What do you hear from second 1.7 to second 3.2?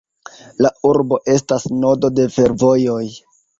nodo de fervojoj.